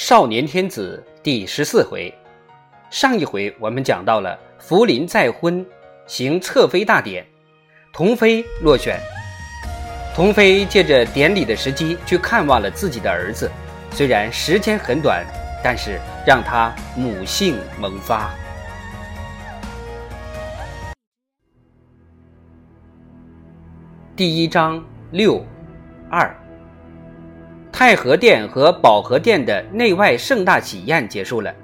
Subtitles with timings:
[0.00, 2.14] 少年天子第十四回，
[2.88, 5.66] 上一回我们讲到了福临再婚，
[6.06, 7.26] 行侧妃大典，
[7.92, 8.96] 童妃落选。
[10.14, 13.50] 童妃借着典礼的时机去看望了自己的儿子，
[13.90, 15.26] 虽然时间很短，
[15.64, 18.32] 但是让他母性萌发。
[24.14, 24.80] 第一章
[25.10, 25.44] 六
[26.08, 26.32] 二。
[27.78, 31.54] 太和殿和保和殿的内外盛大喜宴结束了，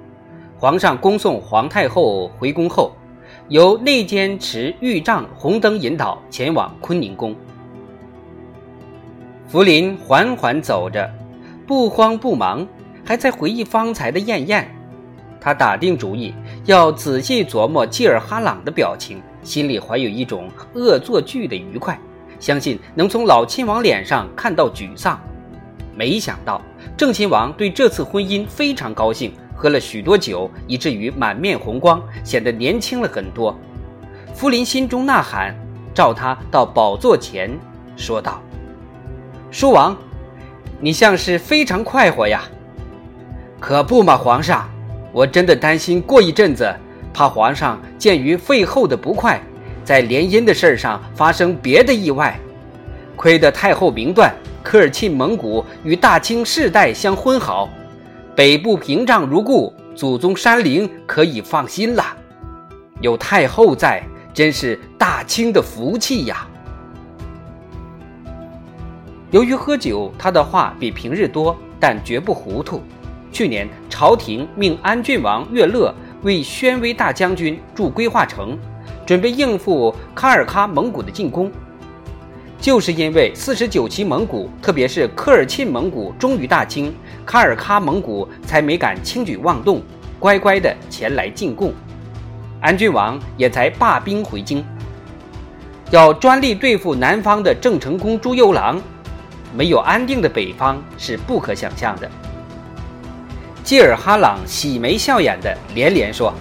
[0.57, 2.93] 皇上恭送皇太后回宫后，
[3.49, 7.35] 由内监持玉杖红灯引导前往坤宁宫。
[9.45, 11.13] 福临缓缓走着，
[11.67, 12.65] 不慌不忙，
[13.03, 14.73] 还在回忆方才的宴宴。
[15.41, 21.99] 他打定主意要仔细琢磨济尔哈朗的表情，心里怀有一种恶作剧的愉快，
[22.39, 25.19] 相信能从老亲王脸上看到沮丧。
[25.95, 26.61] 没想到
[26.97, 33.57] 郑亲王对这次婚姻非常高兴，喝了许多酒，以至于满面红光，显得年轻了很多。
[34.33, 35.55] 福临心中呐喊，
[35.93, 37.57] 召他到宝座前，
[37.95, 38.41] 说道
[39.49, 39.95] ：“叔王，
[40.81, 42.43] 你像是非常快活呀。
[43.57, 44.69] ”“可不嘛，皇上，
[45.13, 46.75] 我真的担心过一阵子，
[47.13, 49.41] 怕皇上鉴于废后的不快，
[49.85, 52.37] 在联姻的事儿上发生别的意外。
[53.15, 54.35] 亏得太后明断。”
[54.65, 57.69] 科尔沁蒙古与大清世代相婚好，
[58.35, 62.03] 北部屏障如故，祖宗山陵可以放心了。
[62.99, 64.01] 有太后在，
[64.33, 66.47] 真是大清的福气呀。
[69.29, 72.81] 由于喝酒，他的话比平日多，但绝不糊涂。
[73.31, 75.93] 去年朝廷命安郡王岳乐
[76.23, 78.57] 为宣威大将军驻归化城，
[79.05, 81.51] 准备应付喀尔喀蒙古的进攻。
[82.59, 86.93] 就是因为四十九旗蒙古，特别是科尔沁蒙古忠于大清，
[87.25, 89.81] 喀尔喀蒙古才没敢轻举妄动，
[90.19, 91.71] 乖乖的前来进贡。
[92.61, 94.65] 安郡王也才罢兵回京。
[95.91, 98.79] 要专力对付南方的郑成功朱由榔，
[99.55, 102.09] 没有安定的北方是不可想象的。
[103.63, 106.33] 济尔哈朗喜眉笑眼的连连说：“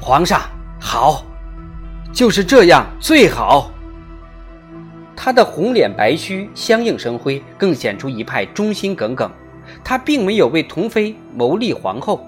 [0.00, 0.40] 皇上
[0.80, 1.24] 好，
[2.12, 3.70] 就是这样最好。”
[5.24, 9.30] 他的红脸白须相映生辉，更显出一派忠心耿耿。
[9.84, 12.26] 他并没有为童妃谋立皇后。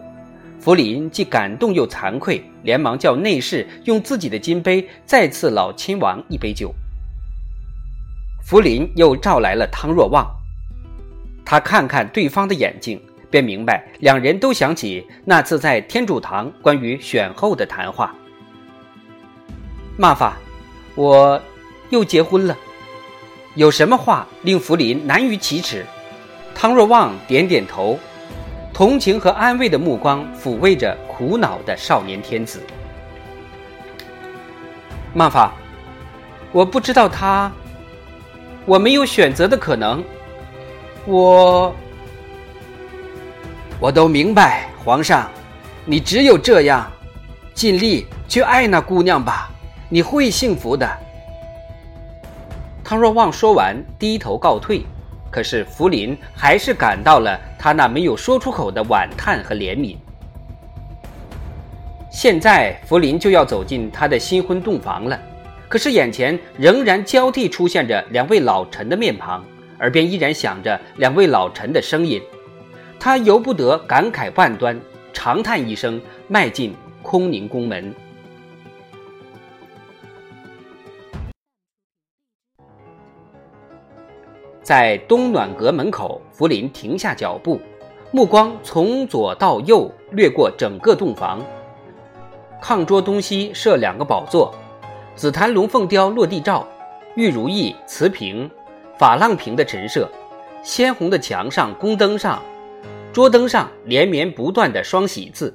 [0.60, 6.72] 福临既感动又惭愧，连忙叫内侍用自己的金杯再赐老亲王一杯酒。
[8.44, 10.24] 福临又召来了汤若望，
[11.44, 18.14] 他看看对方的眼睛，便明白两人都想起那次在天主堂关于选后的谈话。
[19.96, 20.36] 骂法，
[20.94, 21.42] 我
[21.90, 22.56] 又结婚了。
[23.54, 25.86] 有什么话令福临难于启齿？
[26.56, 27.98] 汤若望点点头，
[28.72, 32.60] 同情和安慰的目光抚慰着苦恼的少年天子。
[35.12, 35.52] 曼法，
[36.50, 37.50] 我不知道他，
[38.64, 40.02] 我没有选择的可能。
[41.06, 41.72] 我，
[43.78, 45.30] 我都明白，皇上，
[45.84, 46.90] 你只有这样，
[47.52, 49.48] 尽力去爱那姑娘吧，
[49.88, 50.88] 你会幸福的。
[52.84, 54.82] 汤若望说完，低头告退。
[55.30, 59.96] 可是福临还是感到了他那没有说出口的惋叹和怜悯。
[62.08, 65.18] 现在福临就要走进他的新婚洞房了，
[65.68, 69.42] 可是眼前仍然交替出现着两位老臣的面庞，
[69.80, 72.22] 耳边依然响着两位老臣的声音，
[73.00, 74.80] 他由不得感慨万端，
[75.12, 76.72] 长叹一声，迈进
[77.02, 77.92] 空宁宫门。
[84.64, 87.60] 在东暖阁门口，福临停下脚步，
[88.10, 91.44] 目光从左到右掠过整个洞房。
[92.62, 94.54] 炕桌东西设两个宝座，
[95.14, 96.66] 紫檀龙凤雕落地罩，
[97.14, 98.50] 玉如意瓷瓶、
[98.98, 100.10] 珐琅瓶的陈设，
[100.62, 102.42] 鲜红的墙上宫灯上、
[103.12, 105.54] 桌灯上连绵不断的双喜字。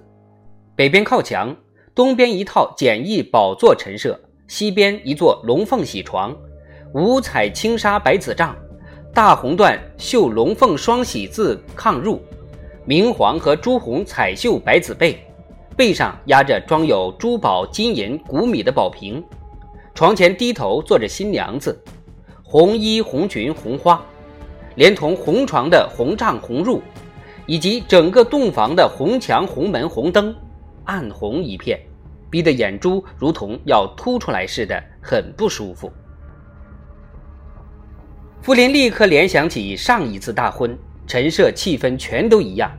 [0.76, 1.56] 北边靠墙，
[1.96, 6.32] 东边一套简易宝座陈设，西边一座龙凤喜床，
[6.94, 8.56] 五彩青纱白子帐。
[9.14, 12.20] 大红缎绣龙凤双喜字炕褥，
[12.86, 15.20] 明黄和朱红彩绣百子被，
[15.76, 19.22] 背上压着装有珠宝金银谷米的宝瓶，
[19.96, 21.78] 床前低头坐着新娘子，
[22.44, 24.02] 红衣红裙红花，
[24.76, 26.80] 连同红床的红帐红褥，
[27.48, 30.34] 以及整个洞房的红墙红门红灯，
[30.86, 31.78] 暗红一片，
[32.30, 35.92] 逼得眼珠如同要凸出来似的，很不舒服。
[38.42, 42.72] 福临立刻联想起上一次大婚，陈设气氛全都一样，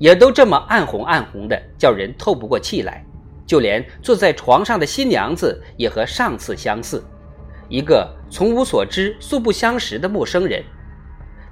[0.00, 3.04] 也都这么暗红暗红的，叫人透不过气来。
[3.46, 7.04] 就连坐在床上的新娘子也和上次相似，
[7.68, 10.64] 一个从无所知、素不相识的陌生人。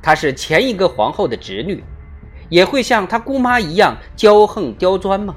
[0.03, 1.85] 她是前一个皇后的侄女，
[2.49, 5.37] 也会像她姑妈一样骄横刁钻吗？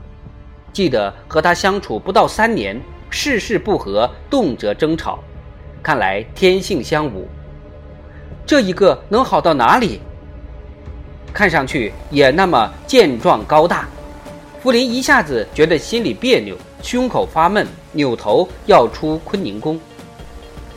[0.74, 2.81] 记得和她相处不到三年，
[3.12, 5.19] 事事不和，动辄争吵，
[5.84, 7.25] 看来天性相侮。
[8.47, 9.99] 这一个能好到哪里？
[11.33, 13.85] 看上去也那么健壮高大。
[14.63, 19.77] 福林一下子觉得心里别扭，胸口发闷，扭头要出坤宁宫。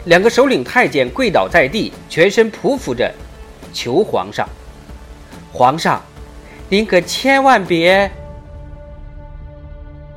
[0.07, 3.09] 两个首领太监跪倒在地，全身匍匐着，
[3.73, 4.49] 求皇上
[5.55, 6.03] ：“皇上，
[6.69, 8.11] 您可千万别……”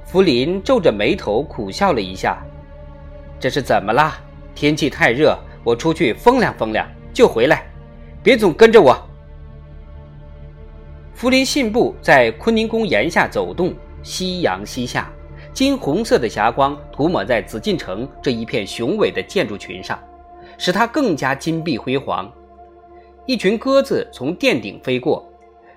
[0.08, 2.36] 福林皱着眉头苦笑了一下
[3.40, 4.18] ：“这是怎么啦？
[4.56, 6.84] 天气太热，我出去风凉风凉
[7.14, 7.66] 就回来，
[8.24, 8.98] 别总跟着我。”
[11.14, 15.12] 福临信步在坤宁宫檐下走动，夕阳西下，
[15.54, 19.98] 金红色的霞光涂抹在紫禁城这一片雄伟的建筑群上，
[20.58, 22.32] 使它更加金碧辉煌。
[23.26, 25.26] 一群鸽子从殿顶飞过，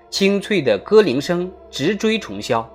[0.09, 2.65] 清脆的歌铃声直追重霄。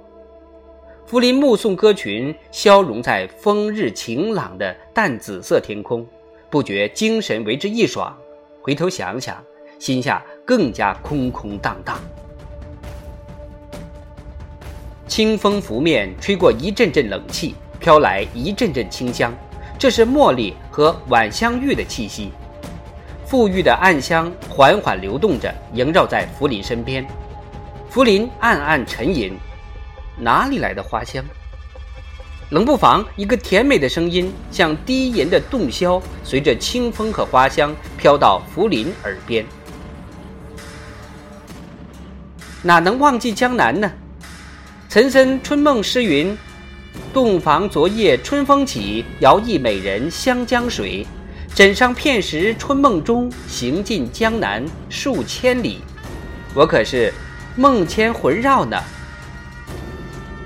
[1.04, 6.06] 福临目送歌群消融在风日晴朗的淡紫色天空，
[6.48, 8.16] 不觉精神为之一爽。
[8.62, 9.42] 回头想想，
[9.80, 11.98] 心下更加空空荡荡。
[15.08, 19.34] 清风拂面，吹过一阵阵冷气，飘来一阵阵清香，
[19.76, 22.30] 这是茉莉和晚香玉的气息。
[23.28, 27.04] 馥郁的暗香缓缓流动着，萦绕在福林身边。
[27.90, 29.36] 福林暗暗沉吟：
[30.16, 31.24] 哪里来的花香？
[32.52, 39.42] 冷不防，一个甜美的声音像低吟的洞箫，随着清风和花香飘到福林耳边。
[42.60, 43.90] 哪能忘记江南呢？
[44.90, 46.36] 岑参春梦诗云
[47.14, 51.06] ：“洞房昨夜春风起，摇曳美人湘江水。
[51.54, 55.80] 枕上片时春梦中，行尽江南数千里。”
[56.54, 57.10] 我可是
[57.56, 58.78] 梦牵魂绕呢。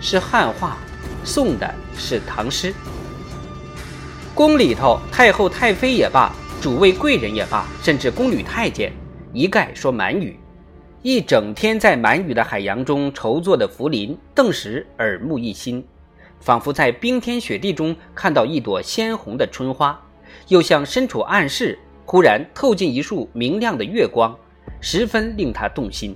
[0.00, 0.78] 是汉话，
[1.24, 2.72] 宋的是唐诗。
[4.34, 8.92] 宫里头，太后、太妃也罢，主位贵人也罢，甚至宫女太监，
[9.32, 10.38] 一概说满语。
[11.02, 15.82] 一整天在满语的海洋中筹作的福林，顿时耳目一新，
[16.40, 19.98] 仿佛在冰天雪地中看到一朵鲜红的春花，
[20.48, 24.36] 又像身处暗室，忽然透进一束明亮的月光，
[24.80, 26.14] 十分令他动心。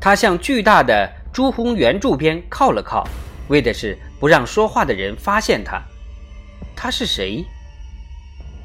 [0.00, 3.06] 他向巨大的朱红圆柱边靠了靠，
[3.48, 5.80] 为的是不让说话的人发现他。
[6.74, 7.44] 他是谁？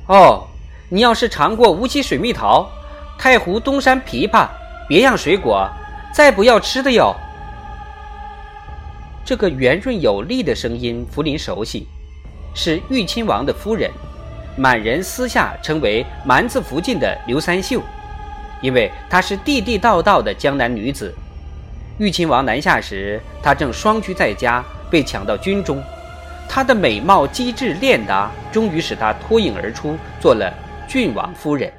[0.07, 0.47] 哦，
[0.89, 2.69] 你要是尝过无锡水蜜桃、
[3.17, 4.47] 太湖东山枇杷。
[4.87, 5.69] 别样水果，
[6.13, 7.15] 再不要吃的哟。
[9.23, 11.87] 这个圆润有力的声音，福临熟悉，
[12.53, 13.89] 是裕亲王的夫人，
[14.57, 17.81] 满人私下称为“蛮子福晋”的刘三秀，
[18.61, 21.15] 因为她是地地道道的江南女子。
[21.97, 25.81] 裕亲王南下时，她正双居在家，被抢到军中。
[26.47, 30.53] 她的美貌、机智、练达，终于使她脱颖而出，做了
[30.87, 31.71] 郡王夫人。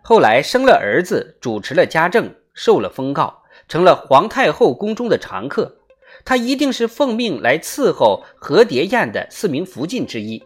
[0.00, 3.34] 后来生了儿子，主持了家政，受了封诰，
[3.68, 5.76] 成了皇太后宫中的常客。
[6.24, 10.42] 他一定是奉命来伺候和蝶宴的四名福晋之一。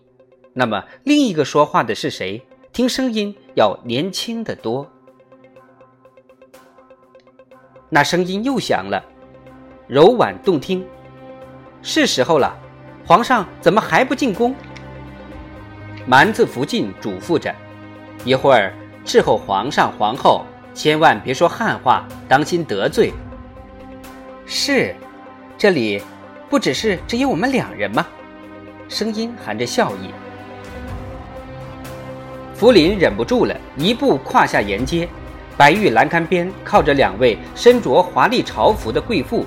[0.53, 2.43] 那么另一个说话的是谁？
[2.73, 4.91] 听声音要年轻得多。
[7.89, 9.05] 那声音又响了，
[9.87, 10.85] 柔婉动听。
[11.87, 12.57] 是时候了，
[13.07, 14.55] 皇上怎么还不进宫？
[16.07, 17.55] 蛮子福晋嘱咐着，
[18.25, 18.73] 一会儿。
[19.05, 23.13] 伺候皇上皇后，千万别说汉话，当心得罪。
[24.47, 24.97] 是，
[25.59, 26.01] 这里
[26.49, 28.07] 不只是只有我们两人吗？
[28.89, 30.09] 声音含着笑意。
[32.55, 35.07] 福林忍不住了，一步跨下沿街，
[35.55, 39.45] 白玉栏杆边靠着两位身着华丽朝服的贵妇，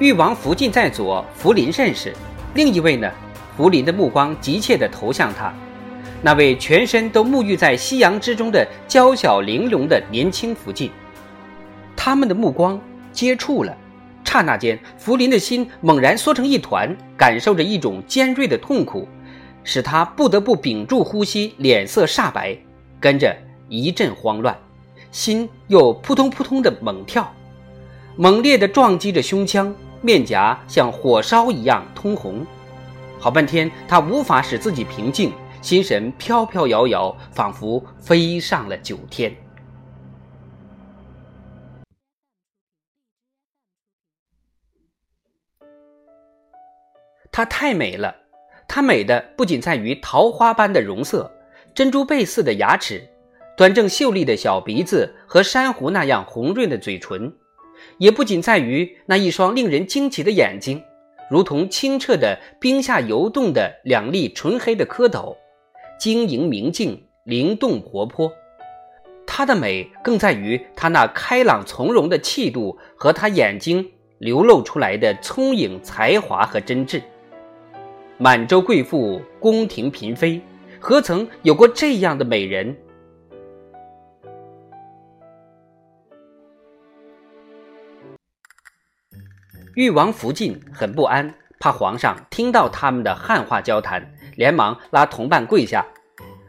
[0.00, 2.10] 誉王福晋在左，福林认识；
[2.54, 3.08] 另一位呢，
[3.56, 5.54] 福林的目光急切地投向他。
[6.20, 10.90] 那位全身都沐浴在夕阳之中的娇小玲珑的年轻福晋，
[11.94, 12.80] 他们的目光
[13.12, 13.76] 接触了，
[14.24, 19.06] 刹那间，福林的心猛然缩成一团，感受着一种尖锐的痛苦，
[19.62, 22.56] 使他不得不屏住呼吸，脸色煞白，
[22.98, 23.36] 跟着
[23.68, 24.56] 一阵慌乱，
[25.12, 27.32] 心又扑通扑通的猛跳，
[28.16, 32.44] 猛烈地撞击着胸腔，面颊像火烧一样通红。
[33.18, 35.32] 好半天他无法使自己平静
[35.62, 39.34] 心神飘飘摇摇仿佛飞上了九天。
[47.32, 48.14] 她太美了
[48.68, 51.32] 她美的不仅在于桃花般的容色
[51.74, 53.02] 珍珠贝似的牙齿
[53.56, 57.34] 端正秀丽的小鼻子和珊瑚那样红润的嘴唇
[57.98, 60.82] 也不仅在于那一双令人惊奇的眼睛，
[61.30, 65.36] 如同清澈的冰下游动的两粒纯黑的蝌蚪，
[65.98, 68.32] 晶莹明净、灵动活泼。
[69.26, 77.02] 她的美更在于她那开朗从容的气度和她眼睛流露出来的聪颖才华和真挚。
[78.18, 80.40] 满洲贵妇，宫廷嫔妃，
[80.78, 82.76] 何曾有过这样的美人？
[89.74, 95.84] 誉王福晋很不安，怕皇上听到他们的汉话交谈，连忙拉同伴跪下：“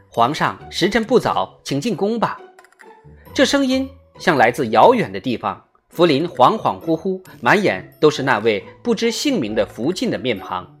[0.08, 2.40] 皇上，时辰不早，请进宫吧。”
[3.34, 5.62] 这声音像来自遥远的地方。
[5.88, 10.78] 福临恍恍惚惚，满眼都是那位不知姓名的福晋的面庞。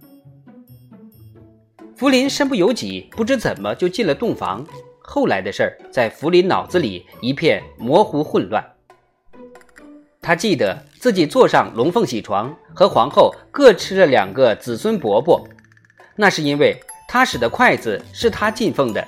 [1.96, 4.66] 福临身不由己，不知怎么就进了洞房。
[5.00, 8.62] 后来的事儿在福临脑子里一片模糊混乱。
[10.20, 15.40] 他记得自己坐上龙凤喜床，和皇后各吃了两个子孙饽饽，
[16.16, 19.06] 那是因为他使的筷子是他进奉的。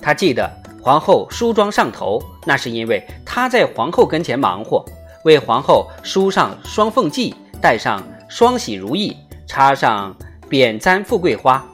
[0.00, 0.48] 他记得
[0.80, 4.84] 皇后梳妆上头，那是因为他在皇后跟前忙活，
[5.24, 9.16] 为皇后梳上双凤髻，戴上双喜如意，
[9.48, 10.16] 插上
[10.48, 11.66] 扁簪富贵花。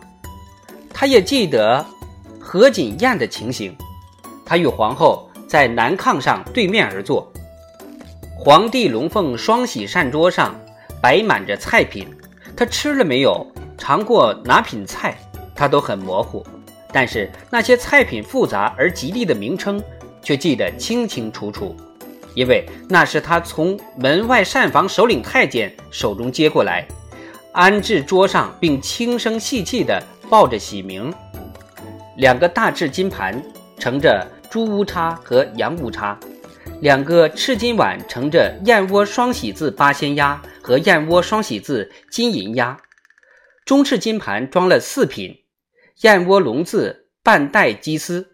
[0.90, 1.84] 他也记得
[2.40, 3.76] 何锦宴的情形，
[4.42, 7.30] 他与皇后在南炕上对面而坐，
[8.38, 10.54] 皇帝龙凤双喜膳桌上
[11.00, 12.06] 摆满着菜品，
[12.54, 13.44] 他吃了没有，
[13.76, 15.16] 尝过哪品菜，
[15.54, 16.46] 他都很模糊，
[16.92, 19.82] 但是那些菜品复杂而吉利的名称
[20.22, 21.74] 却记得清清楚楚，
[22.34, 26.86] 因为那是他从门外膳房首领太监手中接过来，
[27.52, 30.00] 安置桌上，并轻声细气地。
[30.28, 31.14] 抱着喜名，
[32.16, 33.40] 两个大制金盘
[33.78, 36.18] 盛着猪乌叉和羊乌叉，
[36.80, 42.78] 两个赤金碗盛着燕窝双喜字八仙鸭和燕窝双喜字金银鸭，
[43.64, 45.34] 中赤金盘装了四品：
[46.02, 48.28] 燕窝龙字半带鸡丝，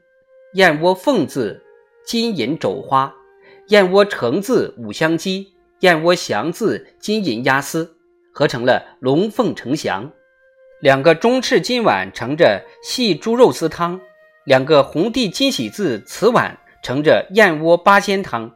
[0.54, 1.62] 燕窝凤字
[2.04, 3.14] 金银肘花，
[3.68, 7.96] 燕窝橙字五香鸡，燕窝祥字金银鸭丝，
[8.34, 10.10] 合成了龙凤呈祥。
[10.80, 14.00] 两个中赤金碗盛着细猪肉丝汤，
[14.44, 18.52] 两个红地金喜字瓷碗盛着燕窝八仙汤，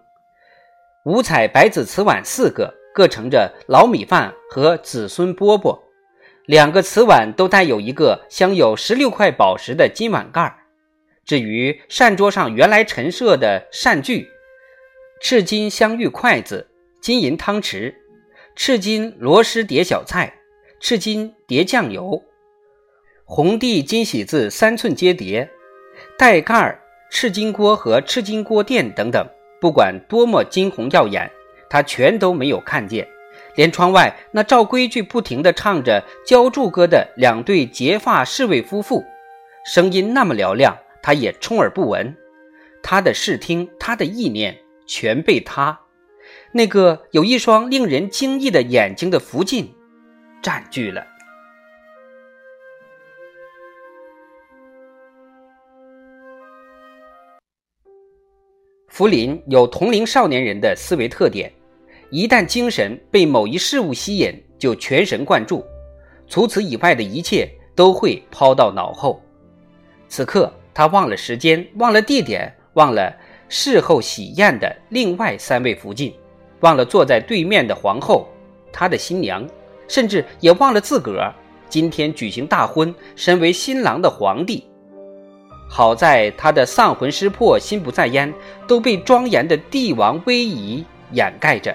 [1.04, 5.78] 五彩白子瓷碗四个，各盛着老米饭和子孙饽饽，
[6.44, 10.58] 两个瓷碗都带有一个镶有十六块宝石的金碗盖儿。
[11.24, 14.28] 至于膳桌上原来陈设的膳具，
[15.20, 16.68] 赤金镶玉筷子、
[17.00, 17.94] 金银汤匙、
[18.56, 20.34] 赤金螺蛳碟小菜。
[20.78, 22.22] 赤金叠酱油，
[23.24, 25.48] 红地金喜字三寸接碟，
[26.18, 29.26] 带盖儿赤金锅和赤金锅店等等，
[29.60, 31.30] 不管多么金红耀眼，
[31.70, 33.06] 他全都没有看见。
[33.54, 39.04] 连窗外那照规矩不停地唱着《浇筑歌》的两对结发侍卫夫妇，
[39.64, 42.14] 声音那么嘹亮，他也充耳不闻。
[42.82, 45.80] 他的视听，他的意念，全被他
[46.52, 49.72] 那个有一双令人惊异的眼睛的福晋。
[50.42, 51.06] 占据了。
[58.96, 61.52] 福林有同龄少年人的思维特点，
[62.08, 65.62] 一旦精神被某一事物吸引，就全神贯注，
[66.26, 69.20] 除此以外的一切都会抛到脑后。
[70.08, 73.14] 此刻，他忘了时间，忘了地点，忘了
[73.50, 76.14] 事后喜宴的另外三位福晋，
[76.60, 78.26] 忘了坐在对面的皇后，
[78.72, 79.46] 他的新娘。
[79.88, 81.30] 甚至也忘了自个儿
[81.68, 84.66] 今天举行大婚，身为新郎的皇帝。
[85.68, 88.32] 好在他的丧魂失魄、心不在焉，
[88.66, 91.74] 都被庄严的帝王威仪掩盖着。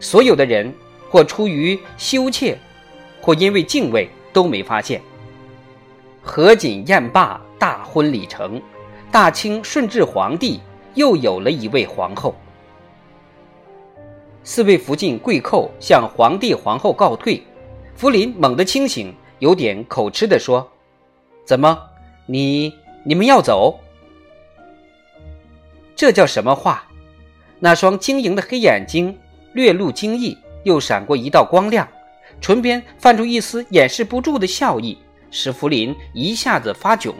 [0.00, 0.72] 所有的人，
[1.10, 2.58] 或出于羞怯，
[3.20, 5.00] 或因为敬畏，都没发现。
[6.22, 8.60] 何锦宴罢，大婚礼成，
[9.10, 10.60] 大清顺治皇帝
[10.94, 12.34] 又有了一位皇后。
[14.42, 17.42] 四位福晋贵寇向皇帝、皇后告退，
[17.94, 20.66] 福临猛地清醒，有点口吃的说
[21.44, 21.78] ：“怎么，
[22.26, 22.72] 你
[23.04, 23.78] 你们要走？
[25.94, 26.88] 这叫什么话？”
[27.60, 29.16] 那双晶莹的黑眼睛
[29.52, 31.88] 略露惊异，又闪过一道光亮，
[32.40, 34.98] 唇边泛出一丝掩饰不住的笑意，
[35.30, 37.14] 使福临一下子发窘。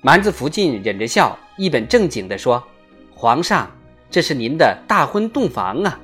[0.00, 2.62] 蛮子福晋忍着笑，一本正经地说
[3.14, 3.70] ：“皇上。”
[4.10, 6.00] 这是您的大婚洞房啊！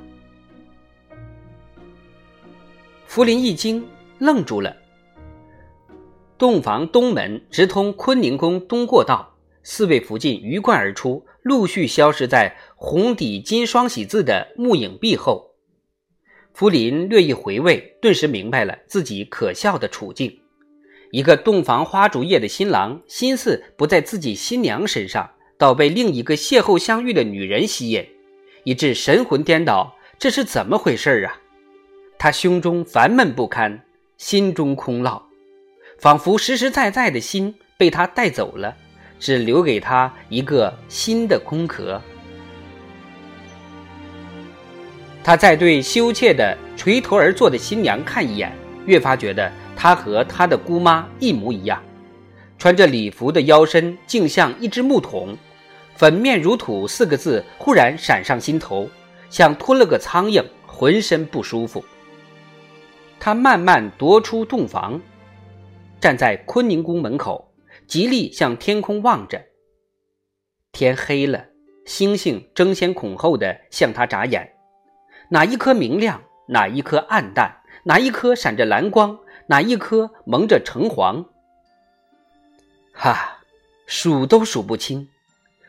[3.08, 3.84] 福临一惊，
[4.20, 4.72] 愣住了。
[6.38, 15.52] 洞房东门直通坤宁宫东过道，四位福晋鱼贯而出，陆续消失在红底金双喜字的木影壁后。
[16.52, 20.38] 福林略一回味，顿时明白了自己可笑的处境。
[21.10, 28.06] 一个洞房花烛夜的新郎，心思不在自己新娘身上，倒被另一个邂逅相遇的女人吸引，
[28.64, 29.96] 以致神魂颠倒。
[30.18, 31.40] 这是怎么回事啊？
[32.18, 33.84] 他胸中烦闷不堪，
[34.18, 35.26] 心中空落，
[35.98, 38.74] 仿佛实实在在的心被他带走了，
[39.18, 42.00] 只留给他一个新的空壳。
[45.24, 48.52] 他再对羞怯的垂头而坐的新娘看一眼，
[48.86, 51.82] 越发觉得她和他的姑妈一模一样，
[52.58, 55.36] 穿着礼服的腰身竟像一只木桶，
[55.96, 58.88] 粉面如土四个字忽然闪上心头。
[59.28, 61.84] 像吞了个苍蝇，浑身不舒服。
[63.18, 65.00] 他慢慢踱出洞房，
[66.00, 67.52] 站在坤宁宫门口，
[67.86, 69.44] 极力向天空望着。
[70.72, 71.46] 天黑了，
[71.84, 74.52] 星星争先恐后的向他眨眼，
[75.30, 81.24] 哪一颗明亮，哪一颗暗淡，哪一颗闪着蓝光，哪一颗蒙着橙黄。
[82.92, 83.38] 哈，
[83.86, 85.08] 数都数不清。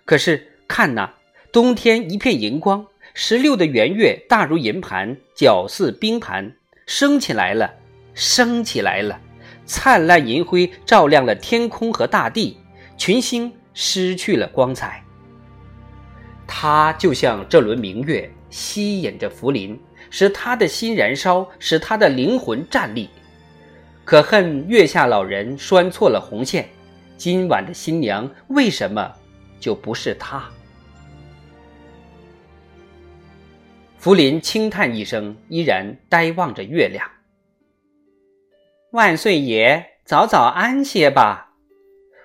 [0.05, 1.13] 可是看那
[1.51, 2.85] 冬天一片银光。
[3.19, 6.55] 十六的圆月大如银盘，皎似冰盘，
[6.85, 7.73] 升起来了，
[8.13, 9.19] 升起来了，
[9.67, 12.57] 灿烂银辉照亮了天空和大地，
[12.97, 15.03] 群星失去了光彩。
[16.47, 19.77] 它就像这轮明月，吸引着福林，
[20.09, 23.09] 使他的心燃烧，使他的灵魂站立。
[24.05, 26.69] 可恨月下老人拴错了红线，
[27.17, 29.13] 今晚的新娘为什么
[29.59, 30.49] 就不是他？
[33.97, 37.05] 福林轻叹一声，依然呆望着月亮。
[38.91, 41.53] 万岁爷，早早安歇吧。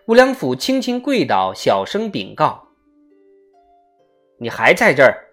[0.06, 2.68] 吴良甫轻轻跪倒，小声禀告
[4.38, 5.26] ：“你还在这儿？”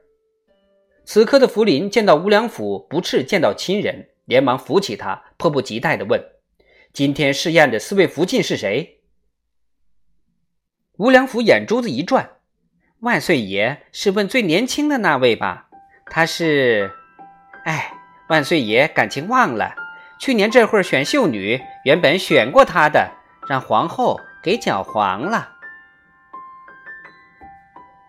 [1.06, 6.20] 此刻的福临见到吴良辅不啻见到亲人，连忙扶起他，迫不及待地问
[6.94, 9.02] ：“今天试验的四位福晋是谁？”
[10.98, 12.38] 吴良辅眼珠子一转
[13.02, 15.70] ：“万岁爷是问最年轻的那位吧？”
[16.10, 16.92] 他是，
[17.66, 17.94] 哎，
[18.30, 19.76] 万岁爷感情忘了，
[20.20, 23.10] 去年这会儿选秀女，原本选过她的，
[23.48, 25.50] 让皇后给搅黄了。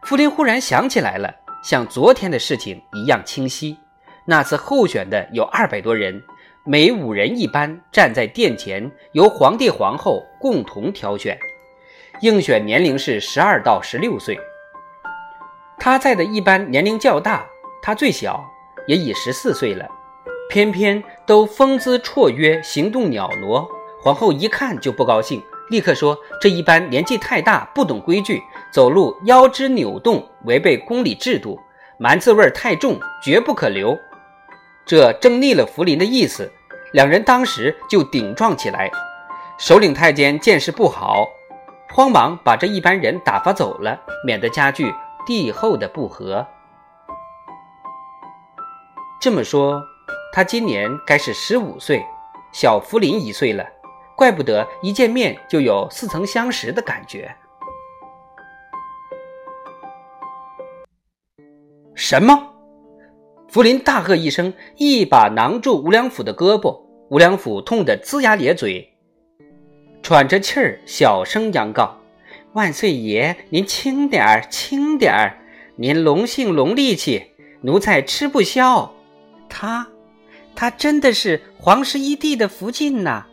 [0.03, 3.79] 福林忽然想起来了，像昨天的事情一样清晰。
[4.25, 6.21] 那次候选的有二百多人，
[6.65, 11.39] 每五人一班站在殿前，由皇帝皇后共同挑选，
[12.23, 14.37] 应选年龄是十二到十六岁。
[15.79, 17.47] 他在的一班年龄较大。
[17.83, 18.45] 他最小，
[18.87, 19.89] 也已十四岁了，
[20.51, 23.65] 偏偏都风姿绰约，行动袅娜。
[24.03, 31.59] 皇后一看就不高兴，立刻说：“这一般年纪太大，不懂规矩，走路腰肢扭动，违背宫里制度，
[31.99, 33.97] 蛮子味儿太重，绝不可留。”
[34.85, 36.51] 这正逆了福临的意思，
[36.93, 38.91] 两人当时就顶撞起来。
[39.57, 41.29] 首领太监见势不好，
[41.95, 44.93] 慌忙把这一班人打发走了，免得加剧
[45.25, 46.45] 帝后的不和。
[49.21, 49.83] 这么说，
[50.33, 52.05] 他今年该是十五岁，
[52.53, 53.67] 小福林一岁了，
[54.17, 57.35] 怪不得一见面就有似曾相识的感觉。
[61.97, 62.49] 什么？
[63.49, 68.97] 福林大喝一声，一把囊住吴良甫的胳膊，吴良甫痛得龇牙咧嘴，
[70.01, 71.99] 喘着气儿，小声央告
[72.55, 75.39] ：“万岁爷，您轻点儿，轻点儿，
[75.75, 78.95] 您龙性龙力气，奴才吃不消。”
[79.51, 79.89] 他，
[80.55, 83.25] 他真的是皇室一帝的福晋呐！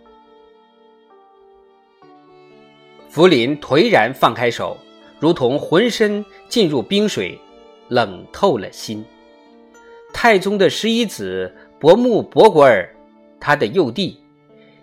[3.09, 4.77] 福临颓然放开手，
[5.19, 7.39] 如同浑身浸入冰水，
[7.89, 9.03] 冷透了心。
[10.13, 12.95] 太宗的十一子伯木伯果尔，
[13.39, 14.21] 他的幼弟，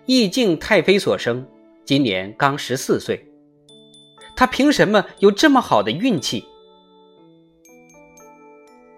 [0.05, 1.45] 义敬太妃所生，
[1.83, 3.25] 今年刚十四岁。
[4.35, 6.45] 他凭什么有这么好的运气？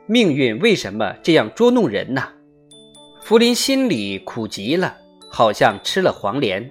[0.08, 2.34] 命运为什么这样捉弄人呢？
[3.28, 4.96] 福林心里苦极了，
[5.30, 6.70] 好像吃了黄连。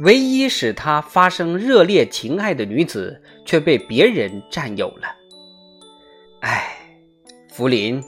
[0.00, 5.06] 唯一使他发生热烈情爱的女子，却被别人占有了。
[6.40, 6.76] 唉，
[7.48, 8.02] 福林，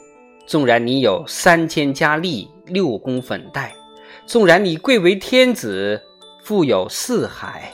[0.44, 3.72] 纵然你有三千佳丽、六宫粉黛，
[4.26, 6.02] 纵然你贵为天子、
[6.42, 7.72] 富有四海。